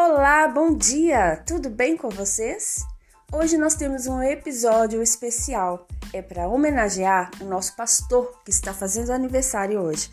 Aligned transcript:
Olá, 0.00 0.46
bom 0.46 0.76
dia! 0.76 1.42
Tudo 1.44 1.68
bem 1.68 1.96
com 1.96 2.08
vocês? 2.08 2.86
Hoje 3.32 3.58
nós 3.58 3.74
temos 3.74 4.06
um 4.06 4.22
episódio 4.22 5.02
especial. 5.02 5.88
É 6.12 6.22
para 6.22 6.46
homenagear 6.46 7.32
o 7.40 7.44
nosso 7.44 7.74
pastor 7.74 8.32
que 8.44 8.50
está 8.52 8.72
fazendo 8.72 9.10
aniversário 9.10 9.80
hoje. 9.80 10.08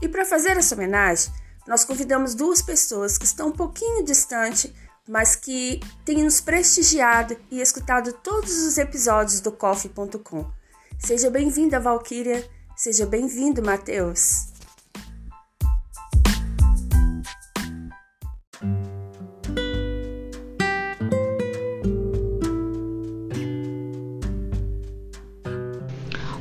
E 0.00 0.08
para 0.08 0.24
fazer 0.24 0.56
essa 0.56 0.76
homenagem, 0.76 1.32
nós 1.66 1.84
convidamos 1.84 2.36
duas 2.36 2.62
pessoas 2.62 3.18
que 3.18 3.24
estão 3.24 3.48
um 3.48 3.52
pouquinho 3.52 4.04
distante, 4.04 4.72
mas 5.08 5.34
que 5.34 5.80
têm 6.04 6.22
nos 6.22 6.40
prestigiado 6.40 7.36
e 7.50 7.60
escutado 7.60 8.12
todos 8.12 8.62
os 8.62 8.78
episódios 8.78 9.40
do 9.40 9.50
Coffee.com. 9.50 10.48
Seja 10.96 11.28
bem-vinda, 11.28 11.80
Valquíria. 11.80 12.48
Seja 12.76 13.04
bem-vindo, 13.04 13.60
Matheus. 13.60 14.53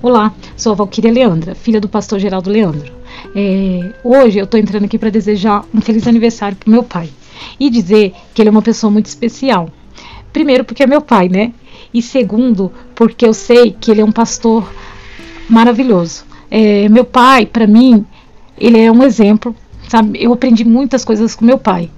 Olá, 0.03 0.33
sou 0.57 0.73
a 0.73 0.75
Valquíria 0.75 1.09
Leandra, 1.09 1.55
filha 1.55 1.79
do 1.79 1.87
pastor 1.87 2.19
Geraldo 2.19 2.49
Leandro. 2.49 2.91
É, 3.33 3.93
hoje 4.03 4.37
eu 4.37 4.43
estou 4.43 4.59
entrando 4.59 4.83
aqui 4.83 4.99
para 4.99 5.09
desejar 5.09 5.63
um 5.73 5.79
feliz 5.79 6.05
aniversário 6.05 6.57
para 6.57 6.69
meu 6.69 6.83
pai 6.83 7.09
e 7.57 7.69
dizer 7.69 8.13
que 8.33 8.41
ele 8.41 8.49
é 8.49 8.51
uma 8.51 8.61
pessoa 8.61 8.91
muito 8.91 9.05
especial. 9.05 9.69
Primeiro, 10.33 10.65
porque 10.65 10.83
é 10.83 10.87
meu 10.87 10.99
pai, 10.99 11.29
né? 11.29 11.53
E 11.93 12.01
segundo, 12.01 12.69
porque 12.93 13.25
eu 13.25 13.33
sei 13.33 13.71
que 13.71 13.91
ele 13.91 14.01
é 14.01 14.03
um 14.03 14.11
pastor 14.11 14.69
maravilhoso. 15.49 16.25
É, 16.51 16.89
meu 16.89 17.05
pai, 17.05 17.45
para 17.45 17.65
mim, 17.65 18.05
ele 18.57 18.81
é 18.81 18.91
um 18.91 19.03
exemplo, 19.03 19.55
sabe? 19.87 20.21
Eu 20.21 20.33
aprendi 20.33 20.65
muitas 20.65 21.05
coisas 21.05 21.33
com 21.33 21.45
meu 21.45 21.57
pai. 21.57 21.89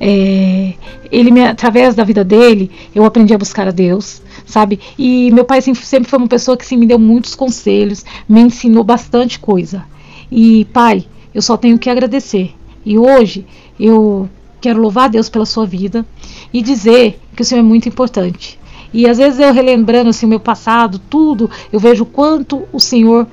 É, 0.00 0.74
ele 1.10 1.30
me, 1.30 1.44
através 1.44 1.94
da 1.94 2.04
vida 2.04 2.24
dele, 2.24 2.70
eu 2.94 3.04
aprendi 3.04 3.34
a 3.34 3.38
buscar 3.38 3.68
a 3.68 3.70
Deus, 3.70 4.22
sabe? 4.44 4.80
E 4.98 5.30
meu 5.30 5.44
pai 5.44 5.60
sempre, 5.60 6.08
foi 6.08 6.18
uma 6.18 6.28
pessoa 6.28 6.56
que 6.56 6.66
sim, 6.66 6.76
me 6.76 6.86
deu 6.86 6.98
muitos 6.98 7.34
conselhos, 7.34 8.04
me 8.28 8.40
ensinou 8.40 8.82
bastante 8.84 9.38
coisa. 9.38 9.84
E 10.30 10.64
pai, 10.66 11.04
eu 11.34 11.42
só 11.42 11.56
tenho 11.56 11.78
que 11.78 11.90
agradecer. 11.90 12.52
E 12.84 12.98
hoje 12.98 13.46
eu 13.78 14.28
quero 14.60 14.80
louvar 14.80 15.04
a 15.04 15.08
Deus 15.08 15.28
pela 15.28 15.46
sua 15.46 15.66
vida 15.66 16.06
e 16.52 16.62
dizer 16.62 17.20
que 17.34 17.42
o 17.42 17.44
Senhor 17.44 17.60
é 17.60 17.64
muito 17.64 17.88
importante. 17.88 18.58
E 18.92 19.08
às 19.08 19.18
vezes 19.18 19.40
eu 19.40 19.52
relembrando 19.52 20.10
assim 20.10 20.26
o 20.26 20.28
meu 20.28 20.40
passado, 20.40 20.98
tudo, 20.98 21.50
eu 21.72 21.80
vejo 21.80 22.04
quanto 22.04 22.62
o 22.72 22.78
Senhor 22.78 23.26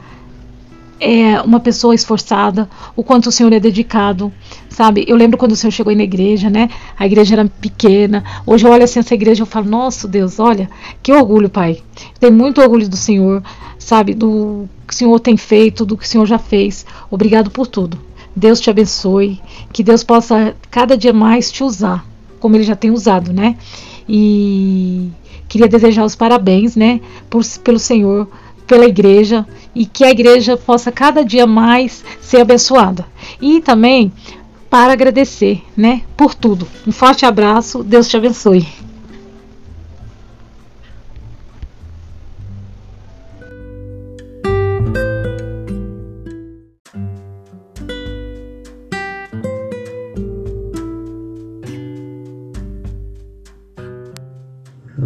é 1.00 1.42
uma 1.42 1.60
pessoa 1.60 1.96
esforçada, 1.96 2.70
o 2.96 3.04
quanto 3.04 3.28
o 3.28 3.32
Senhor 3.32 3.54
é 3.54 3.60
dedicado, 3.60 4.32
sabe? 4.70 5.06
Eu 5.08 5.16
lembro 5.16 5.38
quando 5.38 5.54
o 5.54 5.56
Senhor 5.56 5.72
chegou 5.72 5.96
na 5.96 6.04
igreja, 6.04 6.50
né? 6.50 6.70
A 6.98 7.06
igreja 7.06 7.36
era 7.36 7.46
pequena. 7.46 8.24
Hoje 8.46 8.68
eu 8.68 8.72
olho 8.72 8.84
assim 8.84 9.00
essa 9.00 9.14
igreja 9.14 9.44
e 9.44 9.46
falo, 9.48 9.70
nossa 9.70 10.08
Deus, 10.08 10.40
olha, 10.40 10.70
que 11.02 11.14
orgulho, 11.14 11.50
Pai. 11.50 11.82
Tenho 12.20 12.34
muito 12.34 12.62
orgulho 12.62 12.90
do 12.90 12.98
Senhor, 12.98 13.42
sabe? 13.78 14.14
Do 14.14 14.68
que 14.86 14.94
o 14.94 14.98
Senhor 14.98 15.20
tem 15.20 15.38
feito, 15.38 15.86
do 15.86 15.98
que 15.98 16.04
o 16.04 16.08
Senhor 16.08 16.26
já 16.26 16.38
fez. 16.38 16.86
Obrigado 17.10 17.50
por 17.50 17.68
tudo. 17.68 17.98
Deus 18.36 18.60
te 18.60 18.70
abençoe, 18.70 19.40
que 19.72 19.84
Deus 19.84 20.04
possa 20.04 20.56
cada 20.70 20.98
dia 20.98 21.14
mais 21.14 21.52
te 21.52 21.64
usar, 21.64 22.06
como 22.40 22.56
Ele 22.56 22.64
já 22.64 22.76
tem 22.76 22.92
usado, 22.92 23.34
né? 23.34 23.58
E 24.08 25.10
queria 25.48 25.68
desejar 25.68 26.06
os 26.06 26.16
parabéns, 26.16 26.76
né? 26.76 27.02
Por, 27.30 27.44
pelo 27.64 27.80
Senhor 27.80 28.30
pela 28.70 28.86
igreja 28.86 29.48
e 29.74 29.84
que 29.84 30.06
a 30.06 30.12
igreja 30.12 30.56
possa 30.56 30.92
cada 30.92 31.26
dia 31.26 31.48
mais 31.48 32.06
ser 32.22 32.42
abençoada. 32.42 33.04
E 33.42 33.60
também 33.60 34.14
para 34.70 34.94
agradecer, 34.94 35.64
né, 35.76 36.04
por 36.16 36.36
tudo. 36.36 36.68
Um 36.86 36.92
forte 36.92 37.26
abraço, 37.26 37.84
Deus 37.84 38.08
te 38.08 38.16
abençoe. 38.16 38.68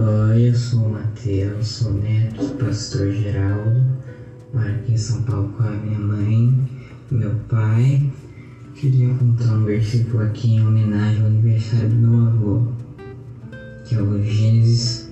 Oi, 0.06 0.50
eu 0.50 0.54
sou 0.54 0.82
o 0.82 0.90
Matheus, 0.90 1.66
sou 1.66 1.94
neto 1.94 2.46
do 2.46 2.66
pastor 2.66 3.10
Geraldo, 3.10 3.82
moro 4.54 4.68
aqui 4.68 4.92
em 4.92 4.98
São 4.98 5.22
Paulo 5.22 5.48
com 5.54 5.64
a 5.64 5.72
minha 5.72 5.98
mãe 5.98 6.70
e 7.10 7.14
meu 7.14 7.34
pai. 7.48 8.12
Queria 8.76 9.14
contar 9.14 9.54
um 9.54 9.64
versículo 9.64 10.24
aqui 10.24 10.56
em 10.56 10.68
homenagem 10.68 11.22
ao 11.22 11.28
aniversário 11.28 11.88
do 11.88 11.96
meu 11.96 12.28
avô, 12.28 12.68
que 13.86 13.96
é 13.96 14.02
o 14.02 14.22
Gênesis 14.22 15.10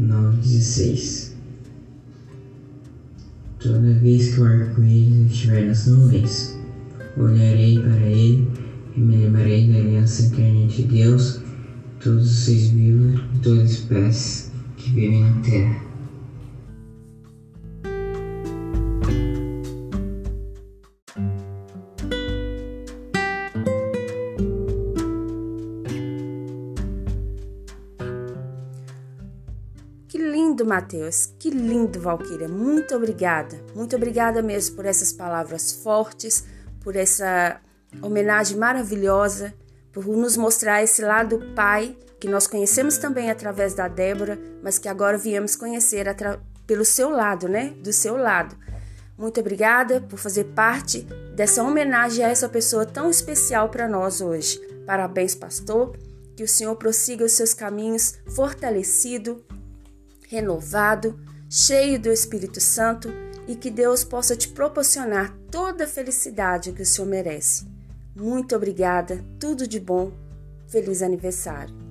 9,16. 0.00 1.32
Toda 3.58 3.92
vez 3.92 4.34
que 4.34 4.40
o 4.40 4.44
arco-íris 4.46 5.32
estiver 5.32 5.66
nas 5.66 5.86
nuvens, 5.86 6.58
olharei 7.14 7.78
para 7.78 8.06
ele 8.06 8.48
e 8.96 9.00
me 9.00 9.16
lembrarei 9.18 9.70
da 9.70 9.78
aliança 9.80 10.34
que 10.34 10.40
entre 10.40 10.84
Deus 10.84 11.46
todos 12.02 12.30
os 12.30 12.44
seres 12.44 12.68
vivos 12.68 13.20
e 13.34 13.38
todas 13.40 13.64
as 13.64 13.70
espécies 13.70 14.52
que 14.76 14.90
vivem 14.90 15.24
na 15.24 15.42
Terra. 15.42 15.88
Que 30.08 30.18
lindo, 30.18 30.64
Mateus. 30.64 31.34
Que 31.38 31.50
lindo, 31.50 32.00
Valquíria. 32.00 32.48
Muito 32.48 32.94
obrigada. 32.94 33.60
Muito 33.74 33.96
obrigada 33.96 34.40
mesmo 34.40 34.76
por 34.76 34.86
essas 34.86 35.12
palavras 35.12 35.72
fortes, 35.72 36.44
por 36.80 36.94
essa 36.94 37.60
homenagem 38.02 38.56
maravilhosa 38.56 39.52
por 39.92 40.06
nos 40.06 40.36
mostrar 40.36 40.82
esse 40.82 41.02
lado 41.02 41.40
pai 41.54 41.96
que 42.20 42.28
nós 42.28 42.46
conhecemos 42.46 42.98
também 42.98 43.30
através 43.30 43.74
da 43.74 43.86
Débora, 43.86 44.38
mas 44.62 44.78
que 44.78 44.88
agora 44.88 45.16
viemos 45.16 45.54
conhecer 45.54 46.06
pelo 46.66 46.84
seu 46.84 47.10
lado, 47.10 47.48
né? 47.48 47.74
Do 47.82 47.92
seu 47.92 48.16
lado. 48.16 48.56
Muito 49.16 49.40
obrigada 49.40 50.00
por 50.00 50.18
fazer 50.18 50.44
parte 50.44 51.02
dessa 51.34 51.62
homenagem 51.62 52.24
a 52.24 52.28
essa 52.28 52.48
pessoa 52.48 52.86
tão 52.86 53.10
especial 53.10 53.68
para 53.68 53.88
nós 53.88 54.20
hoje. 54.20 54.60
Parabéns, 54.86 55.34
pastor. 55.34 55.96
Que 56.36 56.44
o 56.44 56.48
Senhor 56.48 56.76
prossiga 56.76 57.24
os 57.24 57.32
seus 57.32 57.52
caminhos 57.52 58.14
fortalecido, 58.34 59.44
renovado, 60.28 61.18
cheio 61.50 61.98
do 61.98 62.10
Espírito 62.12 62.60
Santo 62.60 63.12
e 63.48 63.56
que 63.56 63.70
Deus 63.70 64.04
possa 64.04 64.36
te 64.36 64.48
proporcionar 64.48 65.36
toda 65.50 65.84
a 65.84 65.88
felicidade 65.88 66.72
que 66.72 66.82
o 66.82 66.86
Senhor 66.86 67.08
merece. 67.08 67.77
Muito 68.18 68.56
obrigada, 68.56 69.24
tudo 69.38 69.64
de 69.68 69.78
bom. 69.78 70.10
Feliz 70.66 71.02
aniversário. 71.02 71.87